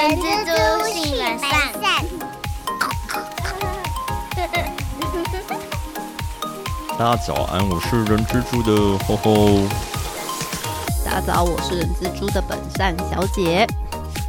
[0.00, 1.50] 人蜘蛛性本善。
[6.98, 9.68] 大家早安，我是人蜘蛛的吼吼。
[11.04, 13.66] 大家早，我是人蜘蛛的本善小姐。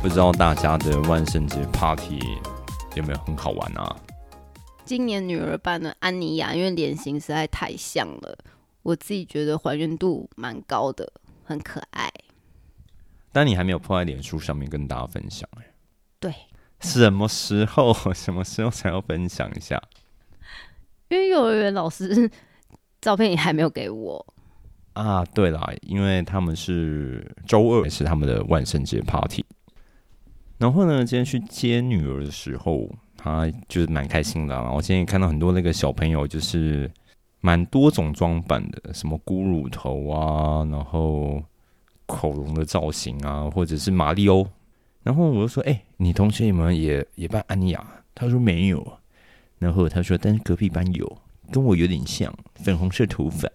[0.01, 2.19] 不知道大家的万圣节 party
[2.95, 3.95] 有没有很好玩啊？
[4.83, 8.37] 今年女儿扮的安妮亚，因为脸型实在太像了，
[8.83, 11.09] 我自己觉得还原度蛮高的，
[11.45, 12.11] 很可爱。
[13.31, 15.65] 但你还没有放在脸书上面跟大家分享哎、
[16.19, 16.33] 对，
[16.79, 17.93] 什么时候？
[18.13, 19.81] 什么时候才要分享一下？
[21.09, 22.29] 因为幼儿园老师
[23.01, 24.25] 照片也还没有给我。
[24.93, 29.45] 啊，对啦，因为他们是周二是他们的万圣节 party，
[30.57, 34.63] 然后呢，今天去接女儿的时候，她就是蛮开心的啊。
[34.63, 36.91] 然后今天也看到很多那个小朋友，就是
[37.39, 41.41] 蛮多种装扮的，什么咕乳头啊，然后
[42.11, 44.45] 恐龙的造型啊，或者是马里欧。
[45.03, 48.85] 然后我就说：“哎、你同学有没有也也扮安妮亚？”他说没有。
[49.57, 51.17] 然后他说：“但是隔壁班有，
[51.51, 53.49] 跟我有点像，粉红色头发。”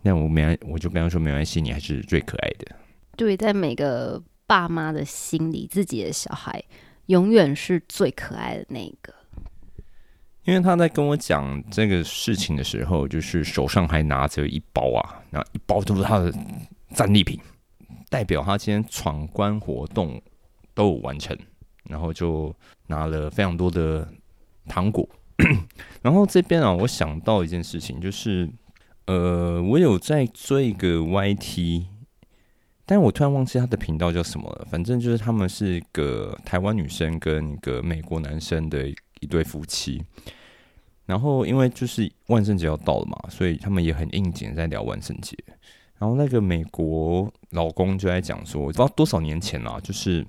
[0.00, 2.76] 那我没，我就跟他说没关系，你还是最可爱的。
[3.16, 6.62] 对，在每个爸妈的心里，自己的小孩
[7.06, 9.12] 永远是最可爱的那个。
[10.44, 16.32] 因为他在跟我讲这个事情的时候，就是手上还拿着一包啊，然后一包都是他的
[16.94, 17.38] 战利品，
[18.10, 20.20] 代表他今天闯关活动
[20.74, 21.36] 都有完成，
[21.84, 22.54] 然后就
[22.86, 24.08] 拿了非常多的
[24.66, 25.08] 糖果。
[26.02, 28.48] 然后这边啊，我想到一件事情，就是
[29.06, 31.84] 呃，我有在追一个 YT，
[32.84, 34.66] 但我突然忘记他的频道叫什么了。
[34.70, 38.88] 反正就是他们是一个台湾女生跟一个美国男生的
[39.20, 40.02] 一对夫妻。
[41.06, 45.36] 然后因为就是万圣节要到了嘛，所以他们也很应景在聊万圣节。
[45.98, 50.24] 然后那个美国老公就在讲说，不知道多少年前啦、就是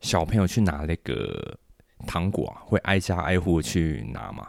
[0.00, 1.58] 小朋友去拿那个
[2.06, 4.48] 糖果啊，会挨家挨户去拿嘛。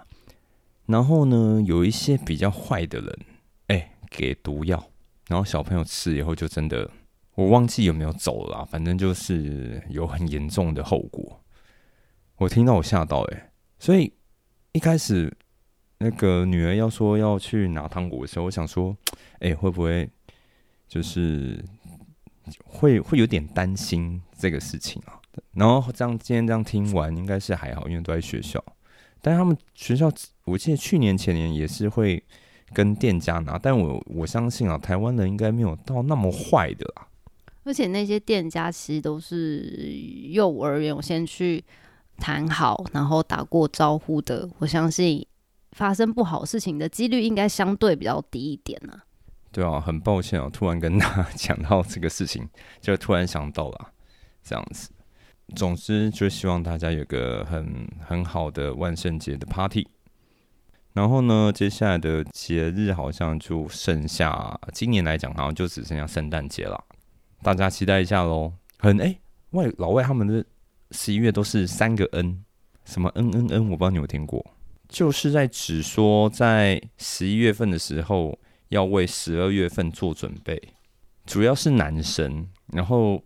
[0.86, 3.20] 然后呢，有一些比较坏的人，
[3.68, 4.82] 哎、给毒药，
[5.28, 6.90] 然后小朋友吃以后就真的，
[7.36, 11.40] 我忘记有没有走了，反正就是有很严重的后果。
[12.38, 14.12] 我听到我吓到哎、所以
[14.72, 15.32] 一开始
[16.00, 18.96] 那个女儿要说要去拿糖果的时候，我想说，
[19.40, 20.10] 哎、会不会
[20.94, 21.60] 就是
[22.64, 25.18] 会会有点担心这个事情啊？
[25.54, 28.64] 然后这样今天这样听完，应该是还好，因为都在学校。
[29.20, 30.12] 但他们学校，
[30.44, 32.24] 我记得去年前年也是会
[32.74, 37.08] 跟店家拿，但我我相信啊，台湾人应该没有到那么坏的啦。
[37.64, 39.90] 而且那些店家其实都是
[40.30, 41.64] 幼儿园，我先去
[42.18, 44.48] 谈好，然后打过招呼的。
[44.60, 45.26] 我相信
[45.72, 49.00] 发生不好事情的几率应该相对比较低一点呢、
[49.54, 52.50] 对啊，很抱歉啊，突然跟大家 讲到这个事情，
[52.82, 53.92] 就突然想到了
[54.44, 54.90] 这样子。
[55.56, 59.88] 总之，就希望大家有个很很好的万圣节的 party。
[60.94, 66.84] 然后呢，接下来的节日好像就剩下，今年来讲好像就只剩下圣诞节了，
[67.42, 68.54] 大家期待一下喽。
[68.80, 69.16] 很哎、
[69.52, 70.44] 外老外他们的
[70.92, 72.44] 十一月都是三个 N，
[72.86, 74.44] 什么 N N N，我不知道你有没有听过，
[74.88, 78.38] 就是在指说在十一月份的时候
[78.74, 80.60] 要为十二月份做准备，
[81.28, 83.24] 主要是男生，然后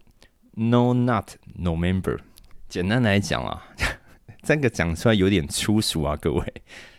[0.51, 2.19] No Not November，
[2.67, 3.69] 简单来讲啊，
[4.43, 6.53] 这个讲出来有点粗俗啊，各位，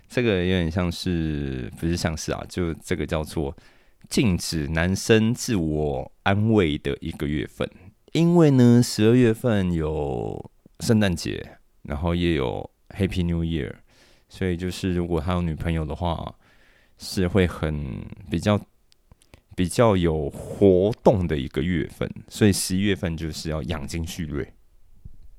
[0.08, 3.54] 这个有点像是不是像是啊，就这个叫做
[4.08, 7.70] 禁止男生自我安慰的一个月份，
[8.12, 13.74] 因为呢，十二月份有圣诞节，然后也有 Happy New Year，
[14.30, 16.34] 所以就是如果他有女朋友的话，
[16.98, 18.60] 是会很比较
[19.56, 24.52] 比较有活动的一个月份，所以十一月份就是要养精蓄锐。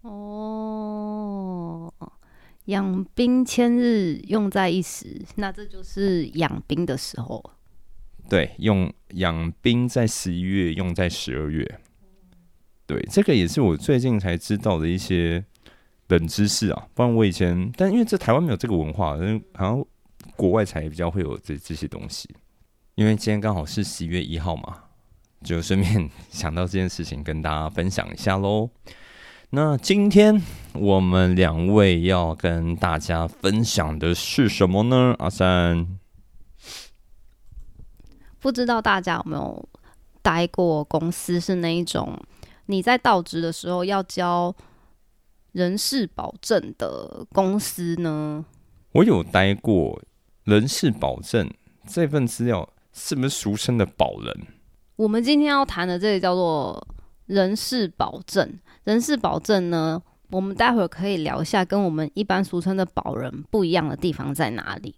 [0.01, 1.93] 哦，
[2.65, 7.43] 养兵千日，用在一时，那这就是养兵的时候。
[8.29, 11.79] 对，用养兵在十一月，用在十二月。
[12.85, 15.43] 对，这个也是我最近才知道的一些
[16.07, 16.87] 冷知识啊。
[16.93, 19.17] 不然我以前，但因为这台湾没有这个文化，
[19.53, 19.85] 好像
[20.35, 22.29] 国外才比较会有这这些东西。
[22.95, 24.83] 因为今天刚好是十一月一号嘛，
[25.43, 28.69] 就顺便想到这件事情跟大家分享一下喽。
[29.51, 30.39] 那今天
[30.73, 35.15] 我们两位要跟大家分享的是什么呢？
[35.17, 35.87] 阿三，
[38.39, 39.69] 不知道大家有没有
[40.21, 42.19] 待过公司是那一种，
[42.67, 44.55] 你在到职的时候要交
[45.53, 48.45] 人事保证的公司呢？
[48.91, 49.99] 我有待过
[50.49, 51.47] 人事保证
[51.87, 54.47] 这份资料，是不是俗称的保人？
[54.95, 56.87] 我们今天要谈的这个叫做
[57.27, 58.59] 人事保证。
[58.83, 60.01] 人事保证呢，
[60.31, 64.95] 我们待会儿可以聊一下跟我们一般俗称的保人不一样的地方在哪里。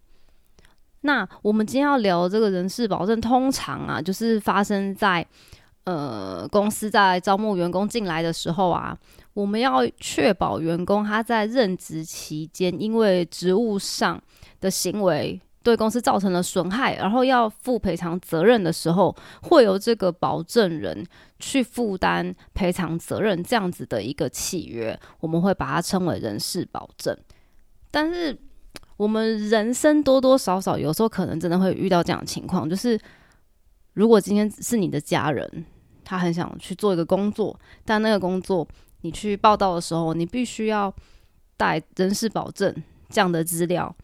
[1.01, 5.25] 那我们今天要聊这个人事保证，通常啊，就是发生在
[5.85, 8.97] 呃公司在招募员工进来的时候啊，
[9.33, 14.21] 我们要确保员工他在任职期间，因为职务上
[14.59, 15.39] 的行为。
[15.63, 21.05] 对公司造成了损害，然后要负赔偿责任的时候，会由这个保证人
[21.37, 27.15] 去负担赔偿责任，这样子的一个契约，我们会把它称为人事保证。
[27.91, 28.35] 但是
[28.97, 32.99] 我们人生多多少少有时候可能真的会遇到这样的情况，就是
[33.93, 35.65] 如果今天是你的家人，
[36.03, 38.67] 他很想去做一个工作，但那个工作
[39.01, 40.93] 你去报道的时候，你必须要
[41.57, 42.73] 带人事保证
[43.09, 43.95] 这样的资料。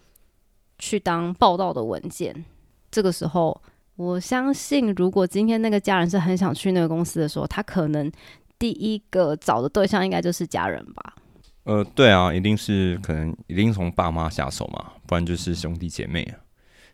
[0.80, 2.46] 去当报道的文件，
[2.92, 3.60] 这个时候，
[3.96, 8.12] 我相信，如果今天那个家人是很想去那个公司的时候，他可能
[8.60, 11.16] 第一个找的对象应该就是家人吧。
[11.64, 16.38] 呃，对啊，一定是可能一定从爸妈下手嘛，不然就是兄弟姐妹啊。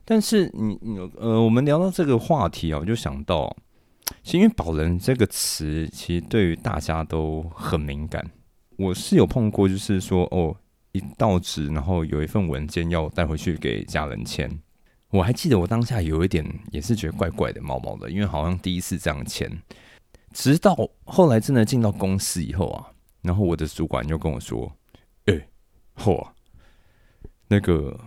[0.06, 3.56] 但是你你呃，我们聊到这个话题啊，我就想到，
[4.24, 8.32] 其实因为“保人”这个词，其实对于大家都很敏感。
[8.78, 10.56] 我是有碰过，就是说哦。
[10.96, 14.48] 一到职，然后有一份文件要带回去给家人签。
[15.10, 19.52] 我还记得我当下有一点也是觉得怪怪的、毛毛的，因为好像第一次这样签。
[20.34, 22.92] 直到后来真的进到公司以后啊，
[23.24, 24.72] 然后我的主管就跟我说
[25.26, 25.48] ：“哎，
[25.98, 26.28] 嚯，
[27.48, 28.00] 那个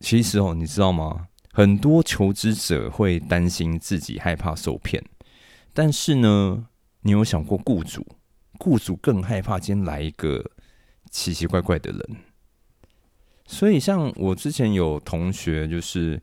[0.00, 1.28] 其实哦，你知道吗？
[1.52, 5.02] 很多求职者会担心自己害怕受骗，
[5.72, 6.66] 但是呢，
[7.02, 8.06] 你有想过雇主？
[8.58, 10.44] 雇主更害怕今天来一个。”
[11.10, 12.00] 奇奇怪怪的人，
[13.46, 16.20] 所以像我之前有同学，就是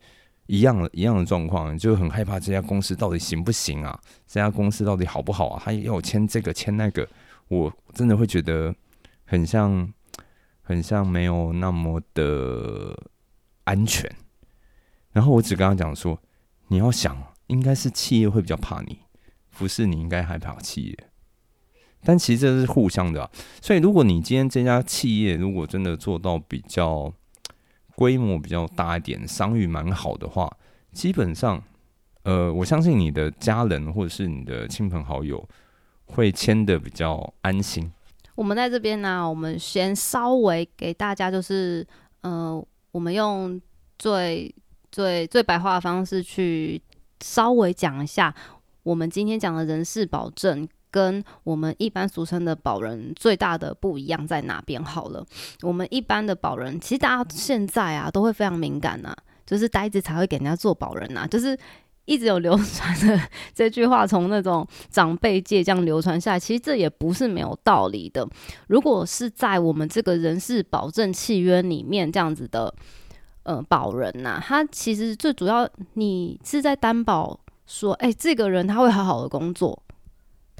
[0.48, 3.98] 一样一样的状况，就很害怕这家公司到底行不行啊？
[4.28, 5.62] 这家公司到底好不好啊？
[5.64, 7.08] 他要签这个签那个，
[7.48, 8.76] 我真的会觉得
[9.24, 9.90] 很像
[10.62, 12.94] 很像没有那么的
[13.72, 14.14] 安全。
[15.14, 16.20] 然后我只跟他讲说，
[16.68, 19.00] 你要想，应该是企业会比较怕你，
[19.58, 20.98] 不是你应该害怕企业。
[22.04, 23.30] 但其实这是互相的，
[23.62, 27.14] 所以如果你今天这家企业如果真的做到比较
[27.96, 30.52] 规模比较大一点，商誉蛮好的话，
[30.92, 31.64] 基本上，
[32.24, 35.48] 呃，我相信你的家人或者是你的亲朋好友
[36.06, 37.92] 会签的比较安心。
[38.34, 41.86] 我们在这边呢，我们先稍微给大家就是，
[42.22, 43.60] 呃，我们用
[43.98, 44.54] 最
[44.92, 46.82] 最最白话的方式去
[47.22, 48.34] 稍微讲一下，
[48.84, 50.68] 我们今天讲的人事保证。
[50.94, 54.84] 跟我们一般俗称的保人最大的不一样在哪边？
[54.84, 55.26] 好了，
[55.62, 59.16] 我们一般的保人，其实大家现在啊都会非常敏感呐，
[59.46, 61.58] 就是呆子才会给人家做保人呐，就是
[62.06, 63.20] 一直有流传的
[63.54, 68.28] 这句话，从那种长辈界这样流传下来，其实这也不是没有道理的。
[68.68, 72.74] 如果是在我们这个人事保证契约里面这样子的，
[73.44, 79.82] 呃，保人呐，他其实最主要你是在担保说，哎，这个人他会好好的工作。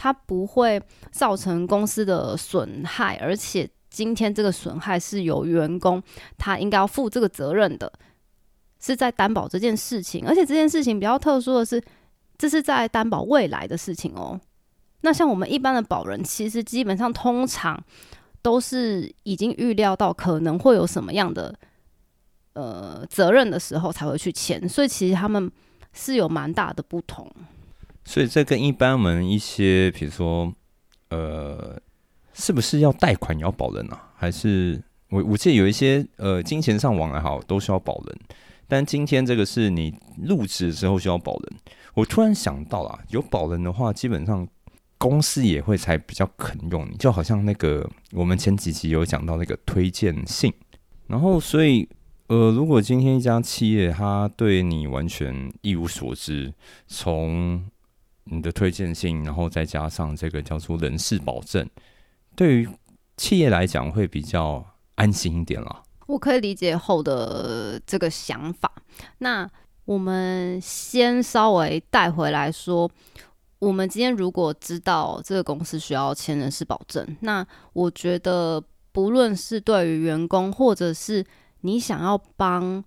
[0.04, 6.02] 他不会造成公司的损害，而且今天这个损害是由员工
[6.40, 7.92] 他应该要负这个责任的，
[8.82, 10.28] 是在担保这件事情。
[10.28, 11.82] 而且这件事情比较特殊的是，
[12.38, 14.40] 这是在担保未来的事情哦。
[15.02, 17.82] 那像我们一般的保人，其实基本上通常
[18.42, 21.56] 都是已经预料到可能会有什么样的
[22.54, 25.52] 呃责任的时候才会去签，所以其实他们
[25.94, 27.32] 是有蛮大的不同。
[28.04, 30.52] 所以这跟一般我们一些，比如说，
[31.10, 31.80] 呃，
[32.34, 34.10] 是不是要贷款也要保人啊？
[34.16, 38.20] 还是我我记得有一些呃金钱上往来好都需要保人，
[38.72, 41.60] 但今天这个是你入职之后需要保人。
[41.94, 44.48] 我突然想到啊，有保人的话，基本上
[44.98, 50.54] 公司也会才比较肯用你，就好像那个我们前几集有讲到那个推荐信，
[51.08, 51.86] 然后所以
[52.28, 56.54] 呃，如果今天一家企业他对你完全一无所知，
[56.88, 57.62] 从
[58.24, 61.70] 你的推荐信，然后再加上这个叫做人事保证，
[62.38, 62.70] 对于
[63.18, 65.84] 企业来讲会比较安心一点了。
[66.08, 68.72] 我可以理解后的这个想法。
[69.20, 69.50] 那
[69.86, 72.90] 我们先稍微带回来说，
[73.60, 81.26] 我们今天如果知道这个公司需要签人事保证，那我觉得不论是对于员工，或者是
[81.62, 82.84] 你想要帮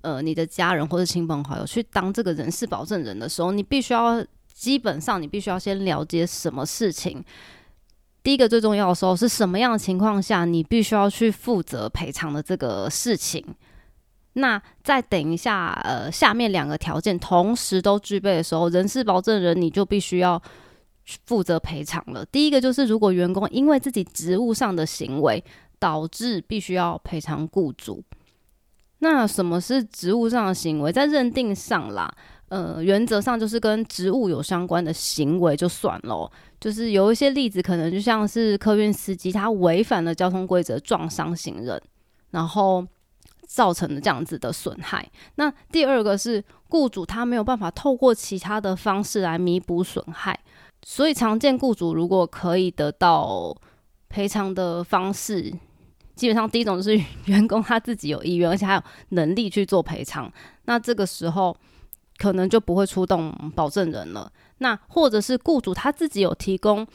[0.00, 4.24] 呃你的家人或者亲朋好友去当这个人事保证人的时候，你必须要。
[4.52, 7.24] 基本上，你必须要先了解什么事情。
[8.22, 13.44] 第一个最重要的时候是什么样的情况下，你必须要去负责赔偿的这个事情。
[14.34, 20.40] 那再等一下，呃，下面两个条件同时都具备的时候，人事保证人你就必须要
[21.26, 22.24] 负责赔偿了。
[22.26, 25.42] 第一个就是，如果员工因为自己职务上的行为
[25.78, 28.04] 导致必须要赔偿雇主，
[28.98, 30.92] 那什么是职务上的行为？
[30.92, 32.14] 在认定上啦，
[32.50, 36.30] 呃，原则上就是跟职务有相关的行为就算了。
[36.60, 41.80] 就是有一些例子，可能就像是客运司机他违反了交通规则撞伤行人，
[42.32, 42.84] 然后
[43.46, 45.08] 造成的这样子的损害。
[45.36, 50.38] 那第二个是雇主他没有办法透过其他的方式来弥补损害，
[50.84, 53.56] 所以常见雇主如果可以得到
[54.08, 55.54] 赔偿的方式。
[56.16, 60.30] 基本上，第一种是 员工他自己有意愿，而且还有能力去做赔偿，
[60.66, 61.56] 那这个时候
[62.20, 64.30] 可能就不会出动保证人了。
[64.58, 66.86] 那或者是雇主他自己有提供，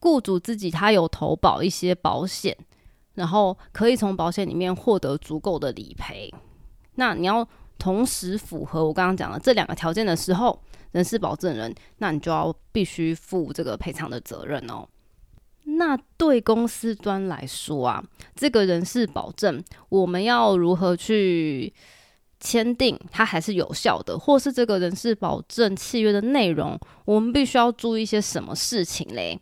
[0.00, 2.56] 雇主自己他有投保一些保险，
[3.14, 6.32] 然后可以从保险里面获得足够的理赔。
[6.94, 7.46] 那你要
[7.78, 10.58] 同时符合我刚刚讲的这两个条件的时候，
[10.92, 14.88] 人事保证人，那你就要必须负这个赔偿的责任哦。
[15.64, 18.02] 那对公司端来说啊，
[18.34, 21.72] 这个人事保证我们要如何去
[22.42, 29.38] 签订，它还是有效的，或是这个人事保证契约的内容，我们必须要注意一些什么事情嘞？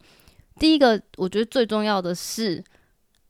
[0.58, 2.62] 第一个，我觉得最重要的是，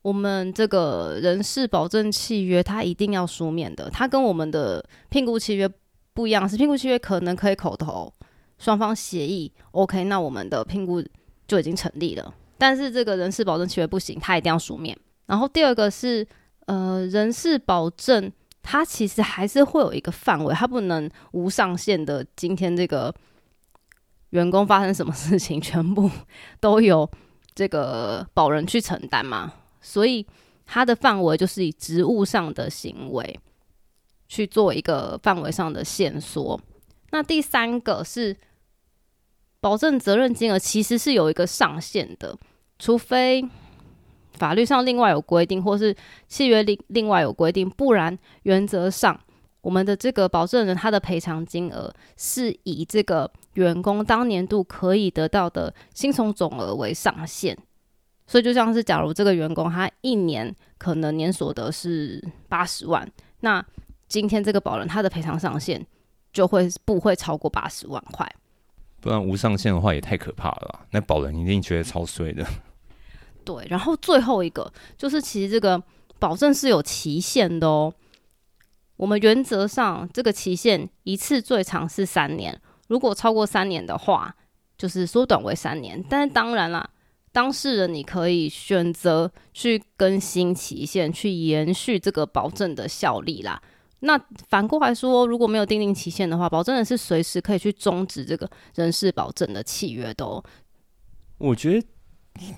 [0.03, 5.71] 我们这个人事保证契约它一定要书面的，它跟我们的聘雇契约
[6.13, 8.13] 不一样，是聘雇契约可能可以口头
[8.59, 11.01] 双方协议，OK，那我们的聘雇
[11.47, 12.35] 就已经成立了。
[12.59, 14.99] 但是这个人事保证契约不行，它一定要书面。
[15.27, 16.27] 然后第二个是，
[16.67, 18.31] 呃，人事保证
[18.63, 22.25] 它其实还是会有一个范围，它不能无上限的。
[22.37, 23.15] 今天这个
[24.31, 26.11] 员工发生什么事情，全部
[26.61, 27.11] 都由
[27.55, 29.53] 这个保人去承担嘛。
[29.81, 30.27] 所以
[30.67, 33.41] 它的范围就是以职务上的行为
[34.29, 36.61] 去做一个范围上的线索。
[37.11, 38.37] 那第三个是
[39.59, 42.39] 保证责任金额其实是有一个上限的。
[42.79, 43.45] 除非
[44.41, 45.95] 法律上另外有规定，或是
[46.27, 49.21] 契约另另外有规定，不然原则上
[49.61, 57.55] 我们的这个保证人他的赔偿金额是以这个员工当年度可以得到的薪酬总额为上限。
[58.27, 63.07] 所以就像是假如这个员工他一年可能年所得是八十万，
[63.41, 63.63] 那
[64.09, 65.85] 今天这个保人他的赔偿上限
[66.33, 68.27] 就会不会超过八十万块？
[69.01, 72.47] 不然无上限的话也太可怕了，那保人一定觉得超衰的。
[73.45, 75.83] 对，然后最后一个就是，其实这个
[76.19, 77.93] 保证是有期限的哦。
[78.97, 84.37] 我们原则上这个期限一次最长是三年，如果超过三年的话，
[84.77, 86.05] 就是缩短为三年。
[86.09, 86.87] 但是当然啦，
[87.33, 93.63] 当事人你可以选择去更新期限，去延续这个保证的效力啦。
[94.01, 94.19] 那
[94.49, 100.45] 反过来说，如果没有定定期限的话，保证人是随时可以去终止这个人事保证的契约的哦。
[101.39, 101.87] 我觉得。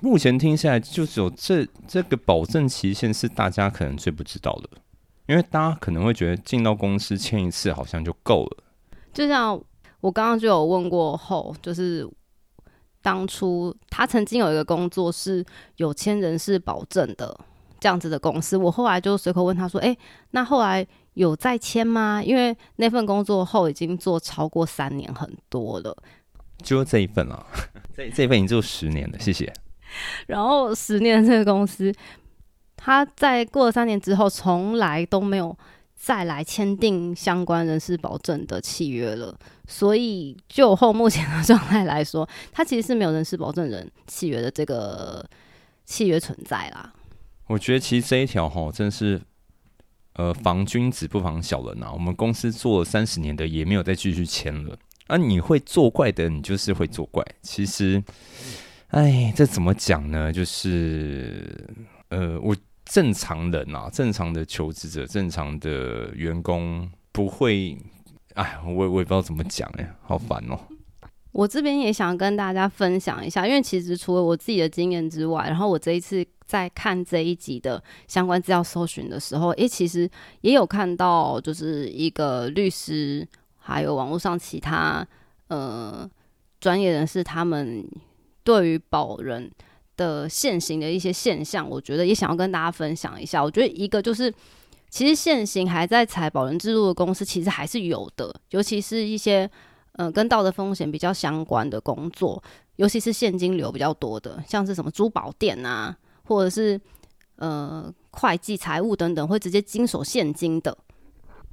[0.01, 4.69] 目前听下来，就只有这这个保证期限是大家可能最不知道的，
[5.27, 8.65] 因为大家可能会觉得进到公司签一次好像就够了。
[9.13, 9.61] 就像
[10.01, 12.09] 我刚刚就有问过后，就是
[13.01, 15.45] 当初他曾经有一个工作是
[15.77, 17.37] 有签人事保证的
[17.81, 19.97] 这样子的公司，我后来就随口问他说：“哎，
[20.31, 25.97] 那后来有再签吗？”因为那份工作后已经做超过三年很多了，
[26.63, 27.45] 就这一份啊，
[27.97, 29.53] 这这一份已经做十年了，谢谢。
[30.27, 31.93] 然后十年这个公司，
[32.77, 35.57] 他在过了三年之后，从来都没有
[35.95, 39.37] 再来签订相关人事保证的契约了。
[39.69, 45.25] 所以就后目前的状态来说，他其实是没有人事保证人契约的这个
[45.85, 46.93] 契约存在啦。
[47.47, 49.21] 我觉得其实这一条哈，真是
[50.15, 51.91] 呃防君子不防小人啊。
[51.93, 54.77] 我们公司做了三十年的，也没有再继续签了。
[55.07, 57.25] 啊，你会作怪的，你就是会作怪。
[57.43, 58.03] 其实。
[58.89, 60.31] 哎，这怎么讲呢？
[60.31, 61.67] 就是，
[62.11, 62.55] 呃，我
[62.85, 67.75] 正常人啊，正常的求职者，正常的员工不会，
[68.35, 70.61] 哎，我我也不知道怎么讲，哎，好烦哦。
[71.31, 80.07] 我这边也想跟大家分享一下，因为其实除了我自己的经验之外，然后我这一次在看这一集的相关资料搜寻的时候，诶，其实
[80.43, 83.27] 也有看到，就是一个律师，
[83.63, 85.07] 还有网络上其他
[85.49, 86.11] 呃
[86.61, 87.89] 专业人士他们。
[88.45, 89.49] 对于保人
[89.97, 93.41] 的现行的一些现象，我觉得也想要跟大家分享一下。
[93.41, 94.35] 我觉得一个就是，
[94.91, 99.49] 其实现行还在采保人制度的公司，其实还是有的，尤其是一些
[99.93, 102.43] 呃跟道德风险比较相关的工作，
[102.75, 106.81] 尤其是现金流比较多的，像是什么珠宝店啊，或者是
[107.37, 110.77] 呃会计、财务等等，会直接经手现金的。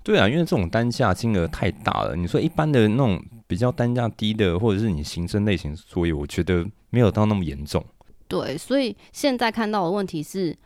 [0.01, 2.15] 对啊，因为这种单价金额太大了。
[2.15, 7.83] 你说一般的那种比较单价低的，或者是你行政类型作业，我觉得没有到那么严重。
[8.27, 10.57] 对，所以现在看到的问题是，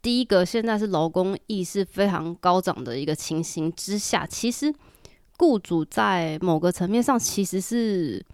[0.00, 4.72] 第一个现在是劳工意识非常高涨的一个情形之下，其实
[5.38, 8.24] 雇主在某个层面上其实是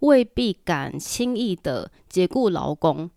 [0.00, 3.10] 未必敢轻易的解雇劳工。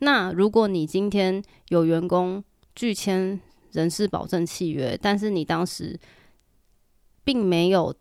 [0.00, 2.42] 那如果你今天有员工
[2.74, 3.40] 拒签
[3.74, 5.98] 人事保证契约，但是你当时
[7.24, 7.94] 并没有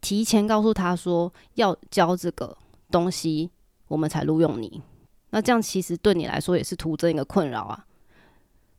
[0.00, 2.56] 提前告诉他说要交这个
[2.90, 3.50] 东西，
[3.88, 4.82] 我们才录用你。
[5.30, 7.86] 那这样其实对你来说也是徒增一个困扰啊。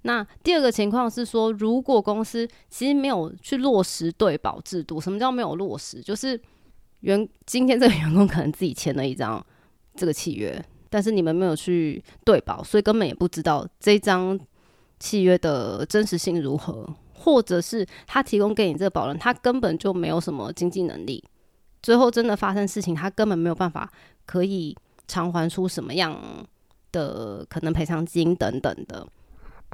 [0.01, 6.01] 那第二个情况是说，如果公司其实没有去落实对保制度，什么叫没有落实？
[6.01, 6.39] 就是
[7.01, 9.45] 员今天这个员工可能自己签了一张
[9.95, 14.39] 这个契约，但是你们没有去对保，所以根本也不知道这张
[14.99, 21.23] 契约的真实性如何，或者是他提供给你这个保人，他根本就没有什么经济能力，
[21.81, 23.91] 最后真的发生事情，他根本没有办法
[24.25, 24.75] 可以。
[25.09, 26.21] 偿还出什么样
[26.91, 29.07] 的可能赔偿金等等的，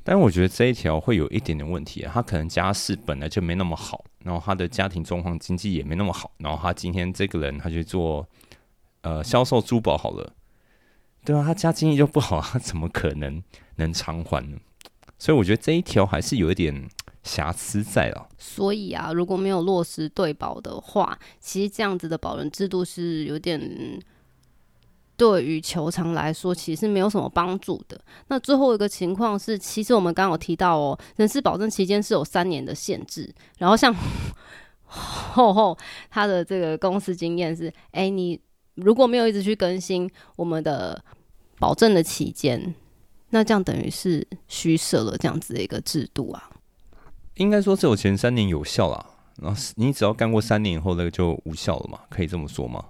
[0.03, 8.23] 但我觉得这一条会有一点点问题啊，他可能家世本来就没那么好，然后他的家庭状况经济也没那么好，然后他今天这个人他去做
[9.01, 10.33] 呃销售珠宝好了，
[11.25, 13.41] 对啊，他家经济就不好，他怎么可能
[13.77, 14.59] 能偿还呢？
[15.23, 16.85] 所以我觉得这一条还是有一点
[17.23, 18.27] 瑕疵在了。
[18.37, 23.57] 所以啊，如果没有落实对保的话，其实这样子的保人制度是有点。
[25.15, 27.97] 对于球场来说，其实没有什么帮助的。
[28.27, 33.33] 那最后一个情况是，其实我们刚刚有提到哦，人事保证期间是有三年的限制。
[33.59, 33.95] 然后像
[34.83, 35.77] 后后
[36.09, 38.37] 他的这个公司经验是，哎，你
[38.73, 41.01] 如果没有一直去更新我们的
[41.59, 42.73] 保证的期间，
[43.33, 46.51] 那这样等于是虚设了这样子的一个制度啊。
[47.37, 49.03] 应该说只有前三年有效啦，
[49.41, 51.99] 然后你只要干过三年以后，那个就无效了嘛？
[52.09, 52.85] 可以这么说吗？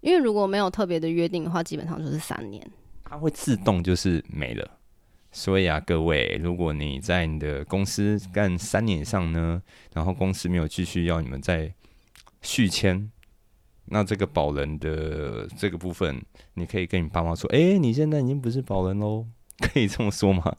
[0.00, 2.68] 因为如果没有特别的约定的话，基本上就是三年，
[3.04, 4.68] 它会自动就是没了。
[5.30, 11.72] 所以啊，各位，如果你在你的公司干三年以上呢，然后公司没有继续要你们再
[12.42, 13.08] 续签，
[13.84, 16.20] 那这个保人的这个部分，
[16.54, 19.24] 你可以跟你爸妈说：“哎，你现在已经不是保人喽。”
[19.72, 20.54] 可以这么说吗？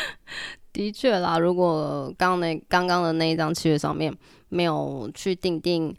[0.72, 4.16] 的确啦，如果刚那刚刚的那一张契约上面
[4.48, 5.94] 没有去定定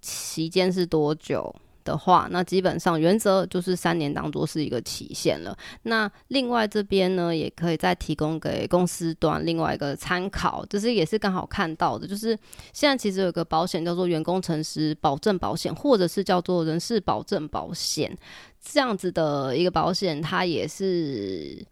[0.00, 1.54] 期间是多久。
[1.84, 5.56] 的话，那基本上原则就是三年当做是一个期限了。
[5.84, 12.38] 那另外这边呢，也可以再提供给公司端另外一个参考，就是也是刚好看到的，就是
[12.74, 18.14] 现在其实有个保险叫做员工诚实保证保险，或者是叫做人事保证保险，
[18.60, 21.66] 这样子的一个保险，它也是。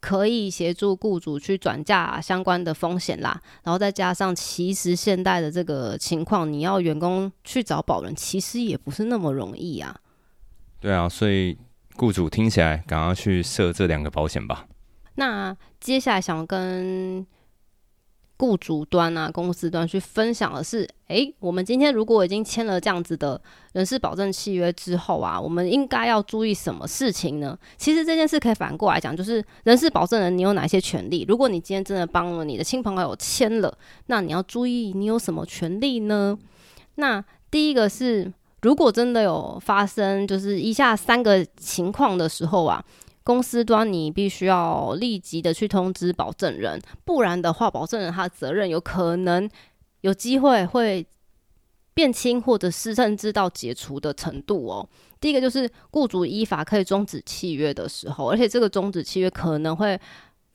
[0.00, 9.96] 可以协助雇主去转嫁相关的风险啦，然后再加上，其实现代的这个情况，你要员工去找保人，其实也不是那么容易啊。
[10.78, 11.56] 对啊，所以
[11.96, 14.66] 雇主听起来，赶快去设这两个保险吧。
[15.14, 17.26] 那接下来想跟。
[18.36, 23.40] 雇主端啊，公司端去分享的是，诶，我们今天如果已经签了这样子的
[23.72, 27.56] 人事保证契约之后啊，我们应该要注意什么事情呢？
[27.76, 31.24] 其实这件事可以反过来讲，就是人事保证人你有哪些权利？
[31.28, 36.36] 如果你今天真的帮了你的亲朋好友签了，那你要注意你有什么权利呢？
[36.96, 42.84] 那第一个是，如果真的有发生就是以下三个情况的时候啊。
[43.24, 49.48] 公司端你必须要立即的去通知保证人，不然的话，保证人他的责任有可能
[50.02, 51.06] 有机会会
[51.94, 54.86] 变轻，或者是甚至到解除的程度哦。
[55.20, 59.98] 第一个就是雇主依法可以终止契约的时候，而且这个终止契约可能会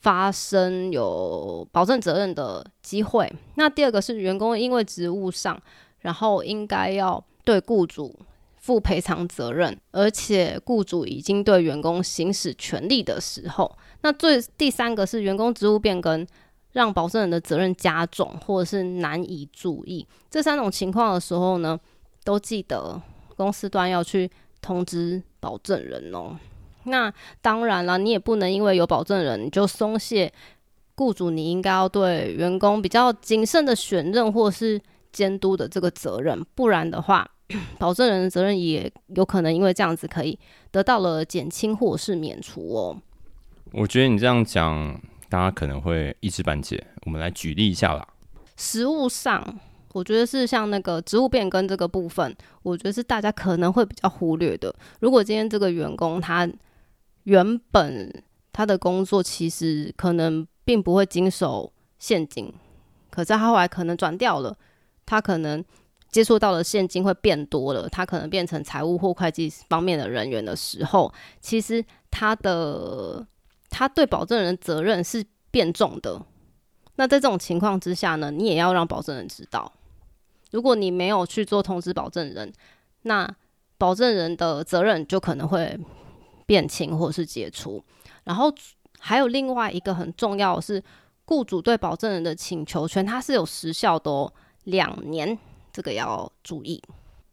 [0.01, 3.27] 发生有保证责任的机会。
[3.55, 5.59] 那第二个是员工因为职务上，
[6.01, 8.15] 然后应该要对雇主。
[8.59, 16.27] 负赔偿责任，而且雇主已经对员工行使权利的时候，那最第三个是员工职务变更，
[16.73, 21.79] 让保证人的责任加重或者是难以注意，这三种情况的时候呢，
[22.23, 23.01] 都记得
[23.35, 24.29] 公司端要去
[24.61, 26.37] 通知保证人哦。
[26.83, 30.31] 那当然了，你也不能因为有保证人你就松懈
[30.95, 34.79] 雇主，你应该要对员工比较谨慎的选任或是
[35.11, 37.29] 监督的这个责任，不然的话。
[37.77, 40.37] 保证人的责任也有可能因为这样子可以
[40.71, 43.01] 得到了减轻或是免除哦。
[43.71, 46.85] 我觉得你这样讲，大家可能会一知半解。
[47.05, 48.07] 我们来举例一下啦。
[48.55, 49.59] 实物上，
[49.93, 54.73] 我觉得是像那个职务变更这个部分，我觉得是大家可能会比较忽略的。
[54.99, 56.47] 如果今天这个员工他
[57.23, 62.53] 原本他的工作其实可能并不会经手现金，
[63.09, 64.55] 可是他后来可能转掉了，
[65.05, 65.65] 他可能。
[66.11, 73.25] 接触到的现金会变多了，他可能变成财务或会计方面的人员的时候，其实他的
[73.69, 76.19] 他对保证人责任是变重的。
[76.95, 79.71] 那在这种情况之下呢，你也要让保证人知道，
[80.51, 82.51] 如果你没有去做通知保证人，
[83.03, 83.31] 那
[83.77, 85.79] 保证人的责任就可能会
[86.45, 87.83] 变轻或是解除。
[88.23, 88.53] 然后
[88.99, 90.83] 还有另外一个很重要的是，
[91.25, 95.37] 雇主对保证人的请求权，它是有时效的哦，两年。
[95.71, 96.81] 这个要注意。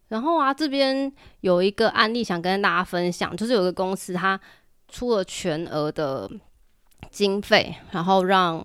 [0.09, 4.41] 然后啊，这边有一个案例想跟大家分享，就是有个公司它
[4.89, 6.31] 出了全额的
[7.11, 8.65] 经费，然后让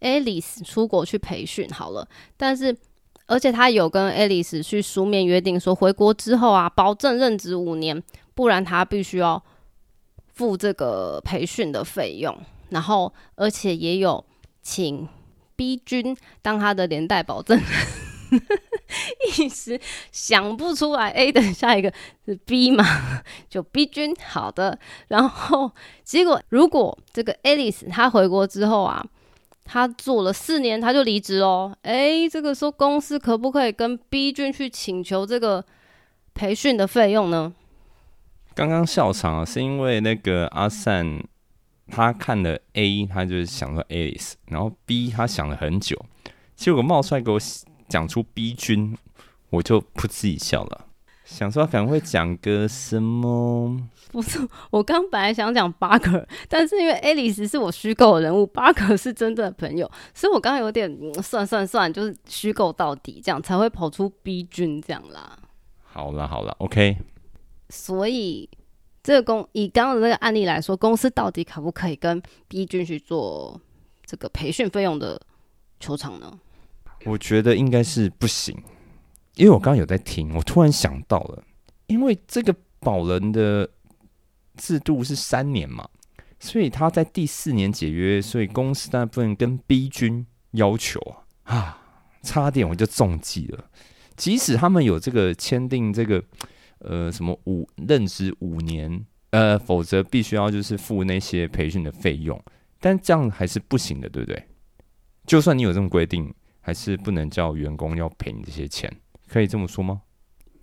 [0.00, 2.08] Alice 出国去培训好了。
[2.38, 2.74] 但是，
[3.26, 8.02] 而且他有跟 Alice 去书面约定说，回国之后啊，保证任职五年，
[8.34, 9.42] 不然他必须要
[10.32, 12.34] 付这个培训的费用。
[12.70, 14.24] 然后，而且也有
[14.62, 15.06] 请
[15.54, 17.60] B 君当他的连带保证。
[19.38, 19.78] 一时
[20.10, 21.92] 想不出来，A 的下一个
[22.24, 22.84] 是 B 嘛？
[23.48, 24.78] 就 B 君，好的。
[25.08, 25.70] 然后
[26.02, 29.04] 结果，如果这个 Alice 她回国之后啊，
[29.64, 31.76] 她做了四年，她就离职哦。
[31.82, 35.62] 哎，这个时候公司可不可以跟 B 君去请求这个
[36.32, 37.52] 培训的费用呢？
[38.54, 41.22] 刚刚笑场啊，是因为那个阿善
[41.88, 46.02] 他看了 A，他就是想说 Alice，然后 B 他想了很久，
[46.56, 47.38] 结果冒出来给我。
[47.88, 48.96] 讲出 B 君，
[49.50, 50.86] 我就噗嗤一笑了，
[51.24, 53.80] 想说可能会讲个什么？
[54.10, 60.90] 不是，我刚本来想讲巴克，但是因为 Alice 是我虚构的人物，巴克是真正的朋友，所以我刚刚有点
[61.22, 65.38] 算算算，就是虚构到底，这样才会跑出 B 君这样啦。
[65.82, 66.96] 好了好了，OK。
[67.68, 68.48] 所以
[69.02, 73.60] 这个公以刚刚的那个案例来说，公司到底可不可以跟 B 君去做
[74.06, 75.20] 这个培训费用的
[75.78, 76.38] 球场呢？
[77.08, 78.54] 我觉得应该是不行，
[79.36, 81.42] 因为我刚刚有在听，我突然想到了，
[81.86, 83.66] 因为这个保人的
[84.56, 85.88] 制度是三年嘛，
[86.38, 91.00] 所以他在第四年解约，所以公司大部分跟 B 君要求
[91.44, 91.82] 啊，啊，
[92.22, 93.64] 差点我就中计了。
[94.14, 96.22] 即使他们有这个签订这个
[96.80, 102.38] 呃什么五任职五年，呃，否则必须要就是付那些培训的费用，
[102.80, 104.44] 但这样还是不行的，对不对？
[105.26, 106.34] 就算你有这种规定。
[106.68, 108.94] 还是不能叫员工要赔你这些钱，
[109.26, 110.02] 可以这么说吗？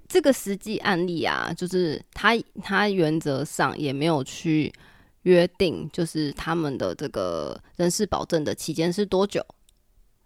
[0.08, 4.72] 这个实际案例啊，就是他他原则上也没有去
[5.24, 9.44] 约定，就是他们的这个人事保证的期间是多久，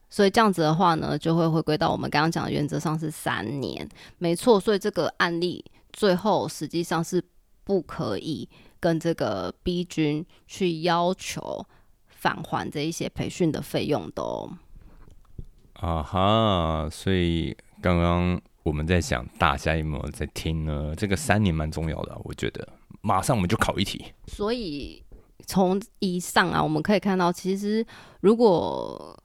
[0.10, 3.88] 所以这样子的话呢，就会回归到我们刚刚讲的原则上是三年，
[4.18, 4.60] 没错。
[4.60, 5.64] 所以这个案例
[5.94, 7.24] 最后实际上是
[7.64, 8.50] 不可以
[8.82, 11.66] 跟这个 B 君去要求
[12.10, 14.58] 返还这一些培训的费用的哦。
[15.80, 20.94] 啊哈，所以刚刚我们在想，大家有没有在听呢？
[20.98, 22.68] 这个三年蛮重要的，我觉得。
[23.02, 24.04] 马上我们就考一题。
[24.28, 25.02] 所以
[25.46, 27.86] 从以上啊，我们可以看到，其实
[28.20, 29.18] 如果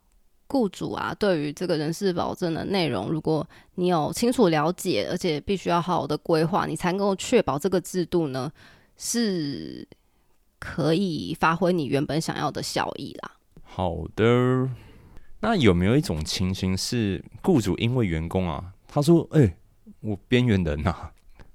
[0.46, 8.48] 雇主啊，对于这个人事保证的内容，如果你有清楚了解，而且必须要好好的规划，你才能够确保这个制度呢
[8.96, 9.84] 是
[10.60, 13.32] 可以发挥你原本想要的效益啦。
[13.64, 14.70] 好的。
[15.44, 19.54] 那有没有一种情形是雇主因为员工啊，他说：“哎，
[20.00, 21.10] 我边缘人呐，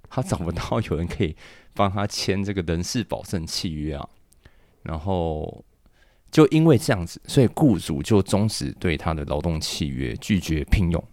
[0.07, 1.35] 他找不到有人可以
[1.73, 4.07] 帮他签这个人事保证契约啊，
[4.83, 5.65] 然后
[6.29, 11.03] 就因为这样子，所以雇主就终止对他的劳动契约，拒绝聘用，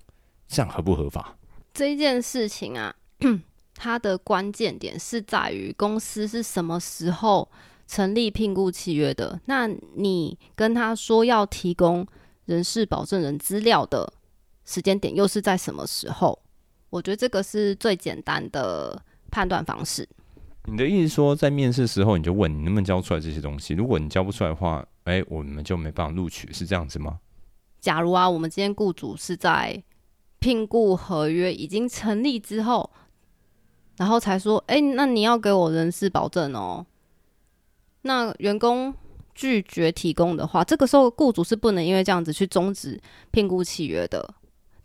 [0.46, 1.34] 这样合不合法？
[1.72, 2.94] 这件事情啊，
[3.74, 7.50] 它的关键点是在于公司是什么时候
[7.86, 9.40] 成立聘雇契约的？
[9.46, 12.06] 那你跟他说要提供。
[12.46, 14.12] 人事保证人资料的
[14.64, 16.38] 时间点又是在什么时候？
[16.90, 20.08] 我觉得这个是最简单的判断方式。
[20.64, 23.74] 你的意思说，在面试时候你就问你能不能交出来这些东西？
[23.74, 27.18] 如果你交不出来的话，哎，我们就没办法录取，是这样子吗？
[27.80, 29.82] 假如啊，我们今天雇主是在
[30.38, 32.90] 聘雇合约已经成立之后，
[33.96, 36.86] 然后才说，哎，那你要给我人事保证哦。
[38.02, 38.94] 那员工。
[39.36, 42.98] 拒绝提供的话，这个时候雇主是不能因为这样子去终止
[43.30, 44.34] 聘雇契约的。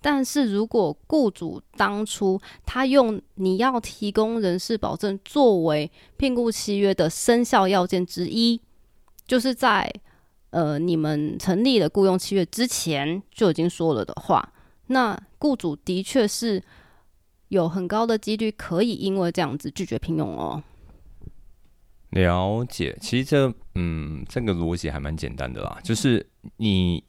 [0.01, 8.59] 但是如果雇主当初他用你要提供人事保证作为聘雇契约的生效要件之一，
[9.25, 9.89] 就是在
[10.49, 14.51] 呃你们成立了雇佣契约之前就已经说了的话，
[14.87, 16.61] 那雇主的确是
[17.47, 20.61] 有很高的几率可以因为这样子拒绝聘用哦。
[22.11, 26.25] 了解，其实这嗯，这个逻辑还蛮简单的啦，就是
[26.57, 27.03] 你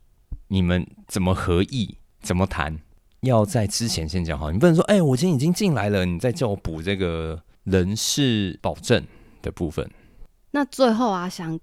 [0.48, 2.78] 你们怎么合意，怎么谈，
[3.20, 9.04] 要在之前先讲好，你不能说，哎、我今天已经进来了，你再叫我补这个人事保证
[9.42, 9.90] 的部分。
[10.52, 11.58] 那最后啊，想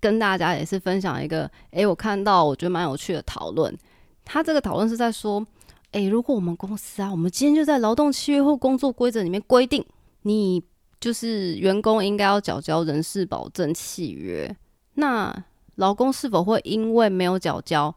[0.00, 3.76] 跟大家也是分享一个，诶，我看到我觉得蛮有趣的讨论。
[4.24, 5.44] 他这个讨论是在说，
[5.92, 9.84] 诶，如果我们公司啊，我们今天就在劳动契约或工作规则里面规定，
[10.22, 10.62] 你
[11.00, 14.54] 就是员工应该要缴交人事保证契约，
[14.94, 15.44] 那
[15.76, 17.94] 劳工是否会因为没有缴交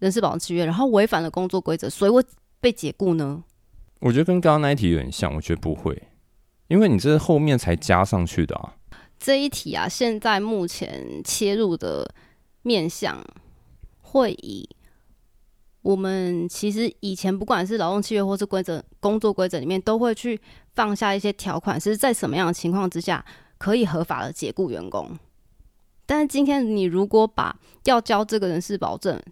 [0.00, 2.20] 人事保证契约，然后违反了工作规则，所以会
[2.60, 3.44] 被解雇呢？
[4.00, 6.08] 我觉得跟刚刚那一题有点像，我觉得不会，
[6.66, 8.74] 因为你这是后面才加上去的啊。
[9.18, 12.12] 这一题啊，现在目前切入的
[12.62, 13.24] 面向
[14.00, 14.68] 会以
[15.84, 20.40] 我们其实以前不管是劳动契约或是规则、工作规则里面，都会去
[20.72, 23.22] 放下一些条款，是在什么样的情况之下
[23.58, 25.10] 可以合法的解雇员工。
[26.06, 29.22] 但是今天你如果把要交这个人事保证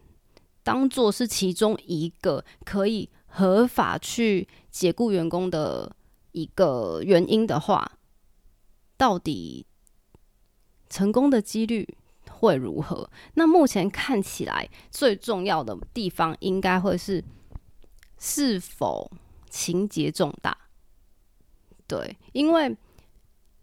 [0.62, 5.96] 当做是其中一个可以合法去解雇员工的
[6.32, 7.92] 一个原因的话，
[8.98, 9.64] 到底
[10.90, 11.96] 成功的几率
[12.42, 13.08] 会如何？
[13.34, 17.22] 那目前看起来最重要的地方，应该会是
[18.18, 19.08] 是否
[19.48, 20.56] 情节重大。
[21.86, 22.76] 对，因为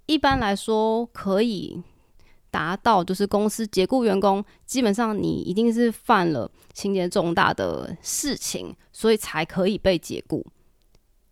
[0.06, 1.84] 一般来说可以
[2.50, 10.46] 达到就是公司解雇员工，基本上你一定是犯了情节重大的事情，所以才可以被解雇。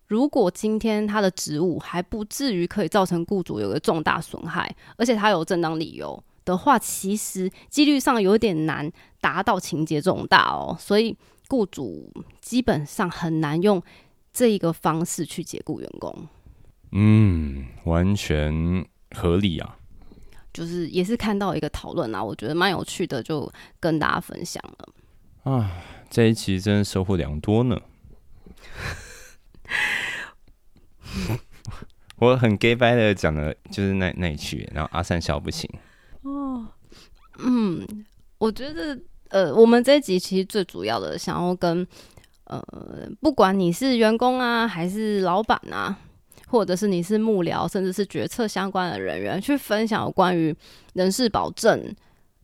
[0.07, 11.17] 如果今天他的职务还不至于可以造成雇主有个重大损害，而且他有正当理由的话，其实几率上有点难达到情节重大哦，所以
[11.49, 12.09] 雇主
[12.41, 13.83] 基本上很难用
[14.31, 16.27] 这一个方式去解雇员工。
[16.93, 19.77] 嗯，完全合理啊。
[20.53, 24.89] 就是也是看到一个讨论啊，我觉得蛮有趣的，就跟大家分享了。
[25.43, 25.69] 啊，
[26.09, 27.79] 这一期真的收获良多呢。
[32.15, 35.69] 我很 gay 掰的讲的就是那那一句，然后阿善笑不行。
[36.27, 36.67] 哦
[37.39, 37.85] 嗯，
[38.37, 41.85] 我觉得呃，我们这一集其实最主要的想要跟
[42.45, 42.61] 呃，
[43.21, 45.95] 不管你是员工啊，还是老板啊，
[46.47, 50.55] 或者是你是幕僚，甚至是决策相关的人员，去分享有关于
[50.93, 51.93] 人事保证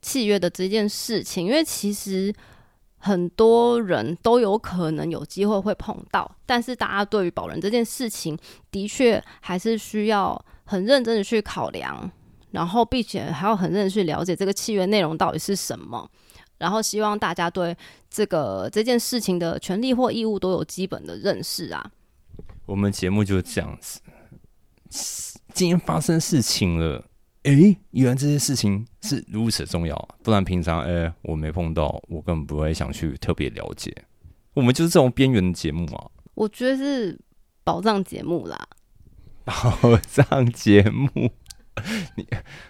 [0.01, 2.33] 契约的这件事情，因为其实
[2.97, 8.37] 很多人都有可能有机会会碰到，但是大家对于保人这件事情，
[8.69, 12.11] 的确还是需要很认真的去考量。
[12.53, 16.07] 然后，并且还要很认真去了解这个契约内容到底是什么，
[16.59, 17.75] 然后希望大家对
[18.11, 21.91] 这个这件事情的权利或义务都有基本的认识啊。
[22.67, 23.99] 我们节目就是这样子。
[25.51, 27.03] 今天发生事情了，
[27.41, 33.91] 诶，原来这些事情是如此重要啊，不然平常诶我没碰到，我根本不会想去特别了解。
[34.53, 37.19] 我们就是这种边缘的节目啊，我觉得是
[37.63, 38.67] 宝藏节目啦，
[39.43, 41.31] 宝藏节目。
[42.15, 42.27] 你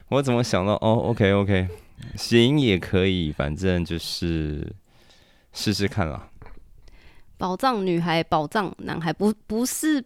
[0.10, 1.68] 我怎么想到哦？OK OK，
[2.16, 4.74] 行也可以，反正就是
[5.52, 6.30] 试试看啦。
[7.38, 10.04] 宝藏女孩、宝藏男孩，不不是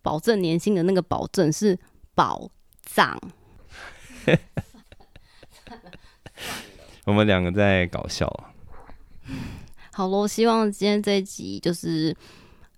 [0.00, 1.78] 保证年薪的那个保证，是
[2.14, 2.50] 宝
[2.82, 3.20] 藏。
[7.04, 8.50] 我们两个在搞笑啊。
[9.92, 12.16] 好咯，希望今天这一集就是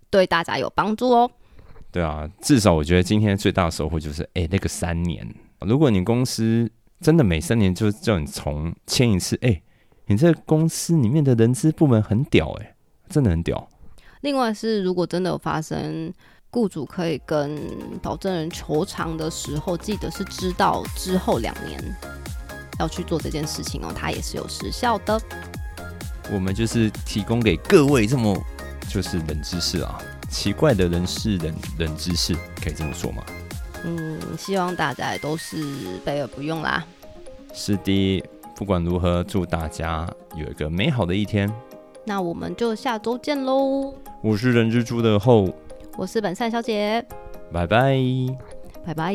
[0.09, 1.31] 对大家有帮助哦。
[1.91, 5.27] 对啊，至少我觉得今天最大的收获就是，哎、那个三年，
[5.61, 6.69] 如果你公司
[7.01, 9.61] 真的每三年就叫你重签一次，哎、
[10.05, 12.75] 你这公司里面的人资部门很屌、哎，
[13.09, 13.67] 真的很屌。
[14.21, 16.13] 另外是，如果真的有发生
[16.51, 17.59] 雇主可以跟
[18.01, 21.81] 保证人求偿的时候，记得是知道之后两年
[22.79, 25.19] 要去做这件事情哦，它也是有时效的。
[26.31, 28.37] 我们就是提供给各位这么
[28.87, 33.23] 就是冷知识啊，奇怪的人事人人知识，可以这么说吗？
[33.83, 35.57] 嗯，希望大家都是
[36.05, 36.85] 备而不用啦。
[37.53, 38.23] 是的，
[38.55, 41.51] 不管如何，祝大家有一个美好的一天。
[42.05, 43.93] 那我们就下周见喽！
[44.21, 45.53] 我是人之初的后，
[45.97, 47.05] 我是本善小姐，
[47.51, 47.97] 拜拜。
[48.85, 49.13] 拜拜。